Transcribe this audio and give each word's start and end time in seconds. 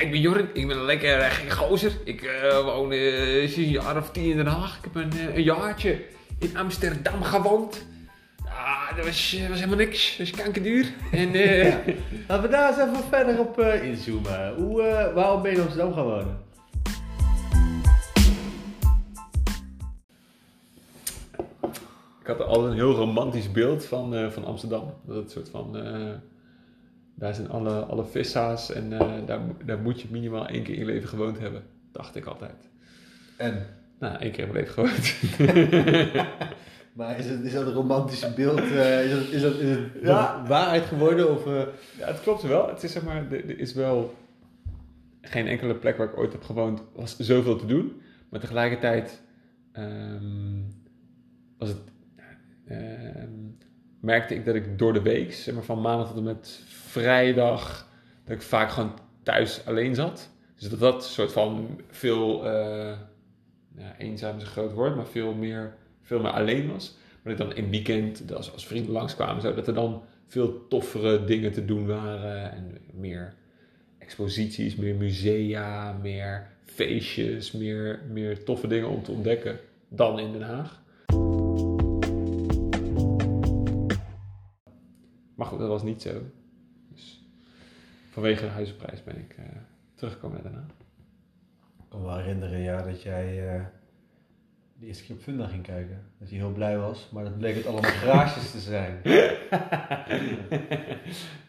ik 0.00 0.10
ben 0.10 0.20
Jorrit, 0.20 0.46
ik 0.52 0.66
ben 0.66 0.76
een 0.76 0.84
lekker 0.84 1.18
uh, 1.18 1.30
geen 1.30 1.50
gozer. 1.50 1.92
Ik 2.04 2.22
uh, 2.22 2.60
woon 2.60 2.92
uh, 2.92 3.38
sinds 3.38 3.56
een 3.56 3.68
jaar 3.68 3.96
of 3.96 4.10
tien 4.10 4.30
in 4.30 4.36
Den 4.36 4.46
Haag. 4.46 4.76
Ik 4.76 4.84
heb 4.84 4.94
een, 4.94 5.36
een 5.36 5.42
jaartje 5.42 6.04
in 6.38 6.56
Amsterdam 6.56 7.22
gewoond. 7.22 7.86
Ah, 8.44 8.96
dat 8.96 9.04
was, 9.04 9.38
was 9.48 9.58
helemaal 9.58 9.76
niks. 9.76 10.16
Dat 10.16 10.30
was 10.30 10.42
kankerduur. 10.42 10.92
En, 11.12 11.32
ja. 11.38 11.80
Laten 12.28 12.44
we 12.44 12.48
daar 12.48 12.68
eens 12.68 12.78
even 12.78 13.08
verder 13.08 13.38
op 13.38 13.60
inzoomen. 13.60 14.54
Hoe, 14.54 15.10
waarom 15.14 15.42
ben 15.42 15.50
je 15.50 15.56
in 15.56 15.62
Amsterdam 15.62 15.94
gaan 15.94 16.04
wonen? 16.04 16.46
Ik 22.20 22.36
had 22.36 22.40
altijd 22.40 22.70
een 22.70 22.78
heel 22.78 22.94
romantisch 22.94 23.52
beeld 23.52 23.84
van, 23.84 24.30
van 24.32 24.44
Amsterdam. 24.44 24.94
Dat 25.06 25.16
het 25.16 25.30
soort 25.30 25.48
van 25.48 25.76
daar 27.18 27.34
zijn 27.34 27.50
alle, 27.50 27.70
alle 27.70 28.04
vissa's 28.04 28.72
en 28.72 28.92
uh, 28.92 29.12
daar, 29.26 29.40
daar 29.64 29.78
moet 29.78 30.00
je 30.00 30.08
minimaal 30.10 30.46
één 30.46 30.62
keer 30.62 30.74
in 30.74 30.80
je 30.80 30.86
leven 30.86 31.08
gewoond 31.08 31.38
hebben. 31.38 31.62
Dacht 31.92 32.16
ik 32.16 32.24
altijd. 32.24 32.68
En? 33.36 33.66
Nou, 33.98 34.18
één 34.18 34.32
keer 34.32 34.46
in 34.46 34.52
mijn 34.52 34.64
leven 34.64 34.72
gewoond. 34.72 35.14
maar 36.96 37.18
is, 37.18 37.26
het, 37.26 37.44
is 37.44 37.52
dat 37.52 37.66
een 37.66 37.72
romantische 37.72 38.32
beeld? 38.34 38.60
Uh, 38.60 39.04
is 39.04 39.10
dat, 39.10 39.28
is 39.28 39.42
dat, 39.42 39.54
is 39.54 39.70
het 39.70 39.80
ja. 40.02 40.44
waarheid 40.46 40.84
geworden? 40.84 41.30
Of, 41.30 41.46
uh... 41.46 41.62
Ja, 41.98 42.06
het 42.06 42.20
klopt 42.20 42.42
wel. 42.42 42.68
Het 42.68 42.82
is 42.82 42.92
zeg 42.92 43.02
maar, 43.02 43.32
er 43.32 43.58
is 43.58 43.74
wel 43.74 44.14
geen 45.20 45.46
enkele 45.46 45.74
plek 45.74 45.96
waar 45.96 46.08
ik 46.08 46.18
ooit 46.18 46.32
heb 46.32 46.42
gewoond, 46.42 46.82
was 46.94 47.16
zoveel 47.18 47.56
te 47.56 47.66
doen. 47.66 48.00
Maar 48.28 48.40
tegelijkertijd 48.40 49.22
um, 49.72 50.66
was 51.58 51.68
het, 51.68 51.78
um, 52.70 53.37
merkte 54.00 54.34
ik 54.34 54.44
dat 54.44 54.54
ik 54.54 54.78
door 54.78 54.92
de 54.92 55.02
week, 55.02 55.32
zeg 55.32 55.54
maar 55.54 55.64
van 55.64 55.80
maandag 55.80 56.08
tot 56.08 56.16
en 56.16 56.22
met 56.22 56.60
vrijdag 56.66 57.88
dat 58.24 58.36
ik 58.36 58.42
vaak 58.42 58.70
gewoon 58.70 58.98
thuis 59.22 59.66
alleen 59.66 59.94
zat. 59.94 60.30
Dus 60.56 60.68
dat 60.68 60.80
dat 60.80 61.04
soort 61.04 61.32
van 61.32 61.80
veel, 61.90 62.44
ja, 63.76 63.96
eenzaam 63.98 64.36
is 64.36 64.42
een 64.42 64.48
groot 64.48 64.72
woord, 64.72 64.96
maar 64.96 65.06
veel 65.06 65.34
meer, 65.34 65.74
veel 66.02 66.20
meer 66.20 66.30
alleen 66.30 66.72
was. 66.72 66.96
Maar 67.22 67.36
dat 67.36 67.46
ik 67.46 67.54
dan 67.54 67.64
in 67.64 67.70
weekend, 67.70 68.34
als, 68.34 68.52
als 68.52 68.66
vrienden 68.66 68.92
langskwamen, 68.92 69.42
zo, 69.42 69.54
dat 69.54 69.66
er 69.66 69.74
dan 69.74 70.02
veel 70.26 70.66
toffere 70.68 71.24
dingen 71.24 71.52
te 71.52 71.64
doen 71.64 71.86
waren. 71.86 72.52
En 72.52 72.78
meer 72.92 73.34
exposities, 73.98 74.76
meer 74.76 74.94
musea, 74.94 75.92
meer 75.92 76.46
feestjes, 76.64 77.52
meer, 77.52 78.00
meer 78.12 78.44
toffe 78.44 78.66
dingen 78.66 78.88
om 78.88 79.02
te 79.02 79.12
ontdekken 79.12 79.58
dan 79.88 80.18
in 80.18 80.32
Den 80.32 80.42
Haag. 80.42 80.82
Maar 85.38 85.46
goed, 85.46 85.58
dat 85.58 85.68
was 85.68 85.82
niet 85.82 86.02
zo 86.02 86.10
vanwege 88.10 88.42
de 88.42 88.48
huizenprijs 88.48 89.04
ben 89.04 89.18
ik 89.18 89.36
uh, 89.38 89.44
teruggekomen 89.94 90.42
daarna. 90.42 90.66
Ik 91.78 91.84
kan 91.88 92.00
me 92.00 92.06
wel 92.06 92.16
herinneren 92.16 92.58
ja, 92.58 92.82
dat 92.82 93.02
jij 93.02 93.54
uh, 93.54 93.64
de 94.74 94.86
eerste 94.86 95.04
keer 95.04 95.16
op 95.16 95.22
Funda 95.22 95.46
ging 95.46 95.62
kijken. 95.62 96.04
Dat 96.18 96.30
je 96.30 96.36
heel 96.36 96.52
blij 96.52 96.78
was, 96.78 97.08
maar 97.10 97.24
dat 97.24 97.38
bleek 97.38 97.54
het 97.54 97.66
allemaal 97.66 97.90
garages 98.00 98.50
te 98.50 98.60
zijn. 98.60 99.00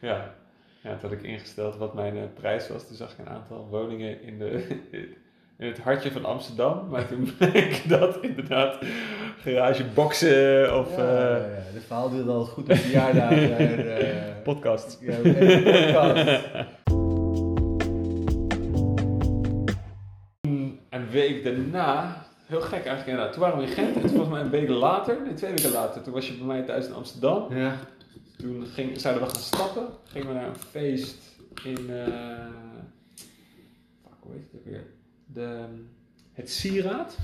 ja. 0.10 0.36
ja, 0.82 0.98
toen 0.98 1.10
had 1.10 1.12
ik 1.12 1.24
ingesteld 1.24 1.76
wat 1.76 1.94
mijn 1.94 2.16
uh, 2.16 2.24
prijs 2.34 2.68
was. 2.68 2.88
Toen 2.88 2.96
zag 2.96 3.12
ik 3.12 3.18
een 3.18 3.30
aantal 3.30 3.68
woningen 3.68 4.22
in 4.22 4.38
de 4.38 4.78
in 5.60 5.68
het 5.68 5.80
hartje 5.80 6.12
van 6.12 6.26
Amsterdam. 6.26 6.88
Maar 6.90 7.08
toen 7.08 7.34
bleek 7.38 7.90
dat 7.90 8.18
inderdaad 8.22 8.78
garageboxen 9.38 10.78
of... 10.78 10.98
Ja, 10.98 11.04
uh, 11.04 11.08
ja, 11.08 11.36
ja. 11.36 11.72
De 11.74 11.82
verhaal 11.86 12.10
duurde 12.10 12.32
al 12.32 12.46
goed 12.46 12.70
op 12.70 12.76
verjaardagen. 12.76 13.86
uh, 13.86 14.42
podcast. 14.44 14.98
Ja, 15.02 15.16
podcast. 15.16 16.42
een 20.90 21.10
week 21.10 21.44
daarna, 21.44 22.26
heel 22.46 22.62
gek 22.62 22.72
eigenlijk 22.72 23.08
inderdaad, 23.08 23.34
toen 23.34 23.42
waren 23.42 23.58
we 23.58 23.66
in 23.66 23.72
Gent. 23.72 23.96
En 23.96 24.02
toen 24.02 24.10
volgens 24.10 24.30
mij 24.30 24.42
een 24.42 24.50
week 24.50 24.70
later, 24.70 25.22
nee 25.24 25.34
twee 25.34 25.52
weken 25.52 25.72
later, 25.72 26.02
toen 26.02 26.14
was 26.14 26.28
je 26.28 26.34
bij 26.34 26.46
mij 26.46 26.64
thuis 26.64 26.88
in 26.88 26.94
Amsterdam. 26.94 27.56
Ja. 27.56 27.76
Toen 28.38 28.66
ging, 28.66 29.00
zouden 29.00 29.24
we 29.24 29.30
gaan 29.30 29.42
stappen. 29.42 29.88
Gingen 30.04 30.28
we 30.28 30.34
naar 30.34 30.48
een 30.48 30.56
feest 30.56 31.40
in... 31.64 31.90
Uh, 31.90 32.06
fuck, 34.04 34.18
hoe 34.20 34.34
heet 34.34 34.52
het 34.52 34.64
weer? 34.64 34.98
De, 35.40 35.66
het 36.34 36.52
sieraad. 36.52 37.18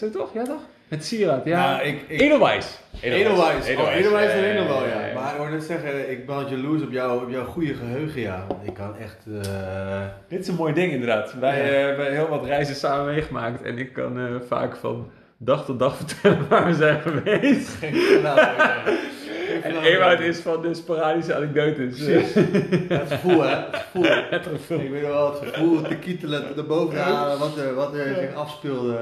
Dat 0.00 0.12
toch? 0.12 0.34
Ja 0.34 0.44
toch? 0.44 0.60
Het 0.88 1.04
sieraad, 1.04 1.44
ja. 1.44 1.70
Nou, 1.70 1.86
ik, 1.86 2.02
ik, 2.06 2.20
Edelweiss. 2.20 2.78
Edelweiss. 3.00 3.68
Oh, 3.68 3.94
Edelweiss 3.94 4.34
is 4.34 4.66
wel, 4.66 4.86
ja. 4.86 5.12
Maar 5.14 5.32
ik 5.32 5.38
wou 5.38 5.50
net 5.50 5.62
zeggen, 5.62 6.10
ik 6.10 6.26
ben 6.26 6.48
jaloers 6.48 6.82
op, 6.82 6.90
jou, 6.92 7.24
op 7.24 7.30
jouw 7.30 7.44
goede 7.44 7.74
geheugen, 7.74 8.20
ja. 8.20 8.46
Ik 8.62 8.74
kan 8.74 8.96
echt... 8.96 9.24
Uh... 9.28 10.02
Dit 10.28 10.40
is 10.40 10.48
een 10.48 10.54
mooi 10.54 10.72
ding 10.72 10.92
inderdaad. 10.92 11.34
Wij 11.34 11.56
ja. 11.58 11.86
hebben 11.86 12.12
heel 12.12 12.28
wat 12.28 12.44
reizen 12.44 12.74
samen 12.74 13.14
meegemaakt. 13.14 13.62
En 13.62 13.78
ik 13.78 13.92
kan 13.92 14.18
uh, 14.18 14.40
vaak 14.48 14.76
van 14.76 15.10
dag 15.36 15.64
tot 15.64 15.78
dag 15.78 15.96
vertellen 16.04 16.48
waar 16.48 16.66
we 16.66 16.74
zijn 16.74 17.00
geweest. 17.00 17.68
Geen 17.68 17.94
en 19.62 19.82
Ewout 19.82 20.20
is 20.20 20.40
van 20.40 20.62
de 20.62 20.74
sporadische 20.74 21.34
anekdotes. 21.34 21.96
Precies. 22.04 22.34
het 22.88 23.12
gevoel, 23.12 23.42
hè? 23.42 23.54
Het 23.56 23.76
gevoel. 23.76 24.04
Het 24.30 24.46
gevoel. 24.46 24.80
Ik 24.80 24.90
weet 24.90 25.02
wel 25.02 25.30
het 25.30 25.48
gevoel 25.48 25.82
te 25.82 25.96
kietelen, 25.96 26.54
te 26.54 26.62
boven 26.62 26.98
halen, 26.98 27.38
wat 27.38 27.56
er, 27.56 27.74
wat 27.74 27.94
er 27.94 28.14
zich 28.14 28.34
afspeelde. 28.34 28.98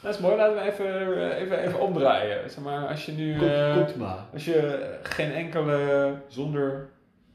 Dat 0.00 0.14
is 0.14 0.20
mooi, 0.20 0.36
laten 0.36 0.54
we 0.54 0.60
even, 0.60 1.36
even, 1.36 1.58
even 1.58 1.80
omdraaien. 1.80 2.50
Zeg 2.50 2.64
maar, 2.64 2.86
als 2.88 3.06
je 3.06 3.12
nu. 3.12 3.36
Komt, 3.38 3.50
uh, 3.50 3.76
komt 3.76 3.96
maar. 3.96 4.18
Als 4.32 4.44
je 4.44 4.90
geen 5.02 5.32
enkele, 5.32 6.12
zonder 6.28 6.88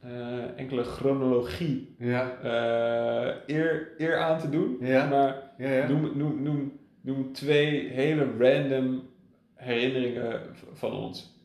uh, 0.05 0.11
enkele 0.55 0.83
chronologie 0.83 1.95
ja. 1.99 2.31
uh, 2.43 3.55
eer, 3.55 3.87
eer 3.97 4.17
aan 4.17 4.39
te 4.39 4.49
doen, 4.49 4.77
ja. 4.79 5.05
maar 5.05 5.35
ja, 5.57 5.69
ja. 5.69 5.87
Noem, 5.87 6.11
noem, 6.15 6.43
noem, 6.43 6.79
noem 7.01 7.33
twee 7.33 7.87
hele 7.87 8.27
random 8.39 9.09
herinneringen 9.55 10.41
van 10.73 10.93
ons. 10.93 11.38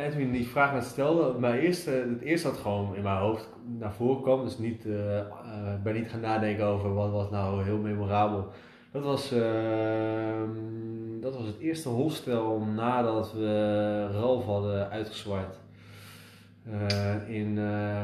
Nee, 0.00 0.10
toen 0.10 0.20
je 0.20 0.30
die 0.30 0.48
vraag 0.48 0.72
net 0.72 0.84
stelde, 0.84 1.38
mijn 1.38 1.60
eerste, 1.60 1.90
het 1.90 2.20
eerste 2.20 2.48
wat 2.48 2.58
gewoon 2.58 2.96
in 2.96 3.02
mijn 3.02 3.18
hoofd 3.18 3.48
naar 3.78 3.92
voren 3.92 4.22
kwam, 4.22 4.44
dus 4.44 4.58
niet, 4.58 4.84
uh, 4.84 5.16
uh, 5.16 5.24
ben 5.82 5.94
niet 5.94 6.08
gaan 6.08 6.20
nadenken 6.20 6.64
over 6.64 6.94
wat 6.94 7.10
was 7.10 7.30
nou 7.30 7.64
heel 7.64 7.78
memorabel. 7.78 8.48
Dat 8.92 9.02
was, 9.02 9.32
uh, 9.32 10.42
dat 11.20 11.36
was 11.36 11.46
het 11.46 11.58
eerste 11.58 11.88
hostel 11.88 12.60
nadat 12.60 13.32
we 13.32 14.08
Ralf 14.12 14.44
hadden 14.44 14.90
uitgezwaaid 14.90 15.58
in 17.26 17.56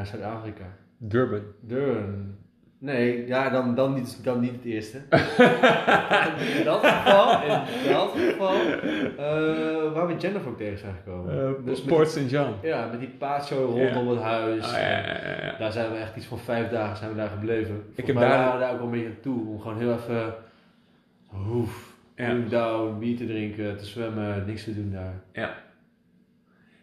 Zuid-Afrika. 0.04 0.64
Durban. 0.96 1.42
Durban. 1.60 2.36
Nee, 2.78 3.26
ja, 3.26 3.50
dan, 3.50 3.74
dan, 3.74 3.94
niet, 3.94 4.24
dan 4.24 4.40
niet 4.40 4.52
het 4.52 4.64
eerste. 4.64 4.98
in 6.58 6.64
dat 6.64 6.86
geval, 6.86 7.42
in 7.42 7.92
dat 7.92 8.10
geval 8.16 8.54
uh, 8.54 9.92
waar 9.92 10.06
we 10.06 10.16
Jennifer 10.18 10.48
ook 10.48 10.56
tegen 10.56 10.78
zijn 10.78 10.94
gekomen. 10.94 11.34
Uh, 11.34 11.66
dus 11.66 11.82
Port 11.82 12.08
St. 12.08 12.30
John. 12.30 12.54
Ja, 12.62 12.86
met 12.86 13.00
die 13.00 13.08
paatjo 13.08 13.64
rondom 13.64 14.08
het 14.08 14.20
huis. 14.20 14.66
Oh, 14.66 14.72
ja, 14.72 14.88
ja, 14.88 15.56
daar 15.58 15.72
zijn 15.72 15.92
we 15.92 15.98
echt 15.98 16.16
iets 16.16 16.26
van 16.26 16.38
vijf 16.38 16.68
dagen 16.68 16.96
zijn 16.96 17.10
we 17.10 17.16
daar 17.16 17.28
gebleven. 17.28 17.74
Volgens 17.74 17.96
ik 17.96 18.06
heb 18.06 18.16
daar... 18.16 18.28
waren 18.28 18.60
daar 18.60 18.72
ook 18.72 18.78
wel 18.78 18.86
een 18.86 18.92
beetje 18.92 19.20
toe 19.20 19.48
om 19.48 19.60
gewoon 19.60 19.78
heel 19.78 19.92
even 19.92 20.34
hoef, 21.26 21.94
Ja. 22.14 22.34
down, 22.48 22.98
bier 22.98 23.16
te 23.16 23.26
drinken, 23.26 23.76
te 23.76 23.84
zwemmen, 23.84 24.46
niks 24.46 24.64
te 24.64 24.74
doen 24.74 24.90
daar. 24.92 25.14
Ja. 25.32 25.54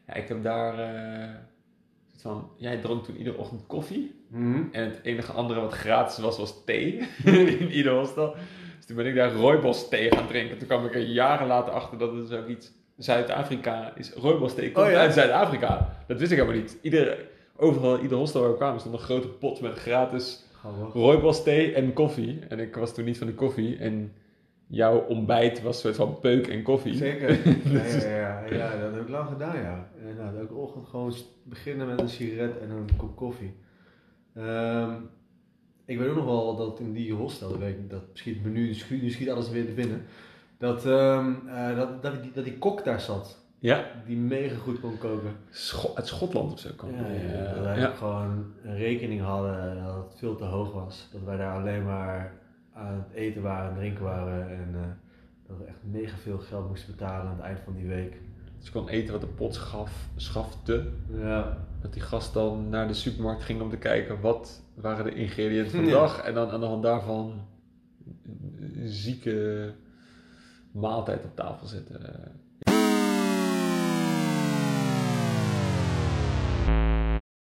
Ja, 0.08 0.14
ik 0.14 0.28
heb 0.28 0.44
daar... 0.44 0.80
Uh, 0.80 1.30
van, 2.18 2.50
jij 2.58 2.78
dronk 2.78 3.04
toen 3.04 3.18
iedere 3.18 3.38
ochtend 3.38 3.62
koffie. 3.68 4.16
Mm 4.28 4.70
En 4.72 4.84
het 4.84 5.00
enige 5.04 5.32
andere 5.32 5.60
wat 5.62 5.74
gratis 5.74 6.18
was, 6.18 6.38
was 6.38 6.64
thee. 6.66 7.08
in 7.60 7.72
ieder 7.72 7.94
hostel. 7.94 8.36
Dus 8.78 8.86
toen 8.86 8.96
ben 8.96 9.06
ik 9.06 9.16
daar 9.16 9.34
rooibos 9.34 9.90
thee 9.90 10.12
gaan 10.16 10.28
drinken. 10.28 10.58
Toen 10.58 10.68
kwam 10.68 10.86
ik 10.86 10.96
er 10.96 11.02
jaren 11.02 11.48
later 11.48 11.74
achter 11.74 11.98
dat 11.98 12.12
het 12.14 12.28
dus 12.28 12.38
ook 12.40 12.48
iets... 12.48 12.72
Zuid-Afrika 12.98 13.94
is... 13.96 14.14
Rooibos 14.14 14.54
thee 14.54 14.72
komt 14.72 14.86
Oh, 14.86 14.92
ja? 14.92 15.00
uit 15.00 15.14
Zuid-Afrika. 15.14 16.04
Dat 16.08 16.20
wist 16.20 16.32
ik 16.32 16.38
helemaal 16.38 16.60
niet. 16.62 16.78
Ieder, 16.82 17.18
overal, 17.58 18.00
ieder 18.00 18.18
hostel 18.18 18.42
waar 18.42 18.50
we 18.50 18.56
kwamen 18.58 18.80
stond 18.80 18.96
een 18.96 19.02
grote 19.02 19.28
pot 19.28 19.62
met 19.62 19.78
gratis 19.78 20.46
Grappig. 20.60 20.94
rooibos 20.94 21.44
thee 21.44 21.74
en 21.74 21.94
koffie. 21.94 22.40
En 22.50 22.60
ik 22.60 22.76
was 22.76 22.94
toen 22.94 23.06
niet 23.06 23.18
van 23.18 23.28
de 23.28 23.34
koffie. 23.34 23.78
En 23.78 24.14
jouw 24.68 25.00
ontbijt 25.00 25.62
was 25.62 25.76
een 25.76 25.82
soort 25.82 25.96
van 26.10 26.20
peuk 26.20 26.48
en 26.48 26.64
koffie. 26.64 26.96
Zeker. 26.96 27.30
Ja, 27.74 27.84
ja, 27.86 28.46
ja, 28.46 28.46
ja, 28.56 28.80
dat 28.80 28.94
heb 28.94 29.02
ik 29.02 29.10
lang 29.10 29.28
gedaan, 29.30 29.58
ja. 29.58 29.88
Nou, 30.18 30.38
elke 30.38 30.54
ochtend 30.54 30.88
gewoon 30.88 31.14
beginnen 31.44 31.88
met 31.88 32.02
een 32.02 32.10
sigaret 32.10 32.60
en 32.60 32.70
een 32.70 32.90
kop 32.98 33.16
koffie. 33.16 33.54
Ehm, 34.36 34.92
ik 35.86 35.98
weet 35.98 36.10
ook 36.10 36.16
nog 36.16 36.26
wel 36.26 36.56
dat 36.56 36.80
in 36.80 36.94
die 36.94 37.14
hostel, 37.14 37.50
dat, 37.50 37.58
weet 37.60 37.90
dat 37.90 38.02
misschien 38.12 38.34
het 38.34 38.44
menu, 38.44 38.60
nu 38.66 38.74
schiet, 38.74 39.02
nu 39.02 39.10
schiet 39.10 39.30
alles 39.30 39.50
weer 39.50 39.66
te 39.66 39.72
binnen. 39.72 40.02
Dat, 40.58 40.86
ehm, 40.86 41.34
eh, 41.48 41.76
dat, 41.76 42.02
dat, 42.04 42.24
die, 42.24 42.32
dat 42.32 42.44
die 42.44 42.58
kok 42.58 42.84
daar 42.84 43.00
zat, 43.02 43.42
Ja, 43.60 43.86
die 44.06 44.18
mega 44.18 44.56
goed 44.56 44.80
kon 44.80 44.98
koken. 44.98 45.36
Scho- 45.50 45.92
uit 45.96 46.08
Schotland 46.08 46.54
of 46.54 46.60
zo 46.60 46.70
kwam 46.76 46.92
Ja, 46.92 47.08
ja, 47.08 47.54
dat 47.54 47.64
wij 47.64 47.80
ja. 47.80 47.90
gewoon 47.92 48.54
een 48.64 48.76
rekening 48.78 49.22
hadden 49.22 49.84
dat 49.84 49.96
het 49.96 50.20
veel 50.20 50.36
te 50.36 50.44
hoog 50.44 50.72
was. 50.74 51.10
Dat 51.12 51.22
wij 51.24 51.38
daar 51.38 51.60
alleen 51.60 51.84
maar 51.84 52.34
aan 52.74 52.94
het 52.94 53.14
eten 53.14 53.42
waren 53.42 53.70
en 53.70 53.76
drinken 53.76 54.04
waren. 54.04 54.50
En 54.50 54.76
eh, 54.76 54.82
dat 55.48 55.58
we 55.58 55.64
echt 55.64 55.78
mega 55.82 56.18
veel 56.18 56.38
geld 56.38 56.68
moesten 56.68 56.92
betalen 56.92 57.26
aan 57.26 57.36
het 57.36 57.46
eind 57.46 57.60
van 57.60 57.74
die 57.74 57.88
week. 57.88 58.22
Dus 58.60 58.72
kon 58.72 58.90
eten 58.90 59.12
wat 59.12 59.22
de 59.22 59.28
pot 59.28 59.56
schaf, 59.56 60.10
schafte. 60.16 60.90
Ja. 61.12 61.58
Dat 61.82 61.94
die 61.94 62.02
gast 62.02 62.34
dan 62.34 62.70
naar 62.70 62.88
de 62.88 62.94
supermarkt 62.94 63.44
ging 63.44 63.62
om 63.62 63.70
te 63.70 63.78
kijken 63.78 64.22
wat 64.22 64.64
waren 64.74 65.06
de 65.06 65.14
ingrediënten 65.14 65.76
van 65.76 65.84
de 65.84 65.90
dag. 65.90 66.22
En 66.22 66.34
dan 66.34 66.50
aan 66.50 66.60
de 66.60 66.66
hand 66.66 66.84
daarvan 66.84 67.48
een 68.60 68.88
zieke 68.88 69.74
maaltijd 70.72 71.26
op 71.26 71.36
tafel 71.36 71.68
zetten. 71.68 72.42